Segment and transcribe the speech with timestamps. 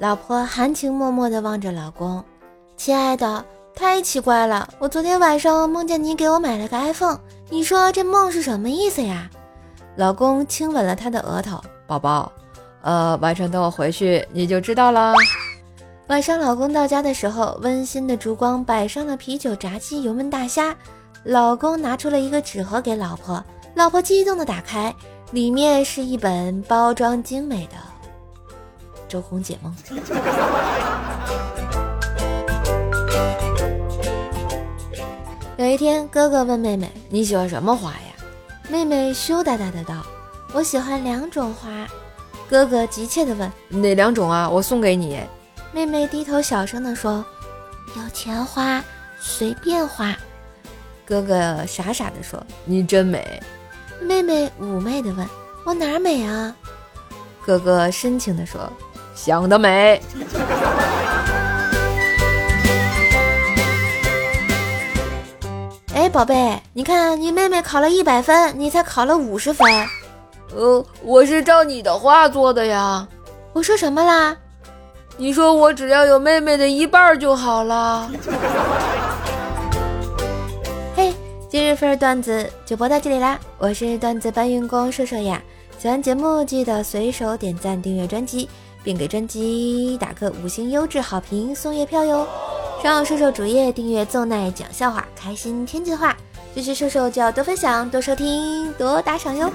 [0.00, 2.24] 老婆含情脉脉地望着老公
[2.74, 7.18] ：“亲爱的，太奇怪了，我昨天晚上梦见你给我买了个 iPhone，
[7.50, 9.28] 你说这梦是什么意思呀？”
[9.96, 12.32] 老公亲吻了她的额头：“宝宝，
[12.80, 15.12] 呃，晚上等我回去你就知道了。”
[16.08, 20.74] 晚上老公到家的时候，温馨的烛光摆上了啤酒、炸鸡、油焖大虾。
[21.24, 23.44] 老公拿出了一个纸盒给老婆，
[23.74, 24.94] 老婆激动地打开，
[25.32, 27.74] 里面是一本包装精美的
[29.10, 29.74] 《周公解梦》。
[35.58, 37.98] 有一天，哥哥问妹妹：“你喜欢什么花呀？”
[38.70, 40.06] 妹妹羞答答的道
[40.54, 41.68] ：“我喜欢两种花。”
[42.48, 44.48] 哥哥急切的问：“哪两种啊？
[44.48, 45.20] 我送给你。”
[45.72, 47.24] 妹妹低头小声的说
[47.94, 48.82] ：“有钱花，
[49.20, 50.16] 随便花。”
[51.04, 53.42] 哥哥傻傻的说：“你真美。”
[54.00, 55.28] 妹妹妩媚的问
[55.66, 56.56] ：“我哪儿美啊？”
[57.44, 58.72] 哥哥深情的说
[59.14, 60.00] ：“想得美。”
[65.94, 69.66] 哎，宝贝，你看你妹妹考了一百分，你才考了五十分。
[70.54, 73.06] 呃，我是照你的话做的呀。
[73.52, 74.36] 我说什么啦？
[75.16, 78.10] 你说我只要有妹妹的一半就好了。
[81.50, 83.36] 今日份段子就播到这里啦！
[83.58, 85.42] 我是段子搬运工瘦瘦呀，
[85.80, 88.48] 喜欢节目记得随手点赞、订阅专辑，
[88.82, 92.26] 并给专辑打个五星优质好评送月票哟！
[92.82, 96.16] 上瘦瘦主页订阅奏奈讲笑话，开心天津话，
[96.54, 99.50] 支持瘦瘦就要多分享、多收听、多打赏哟！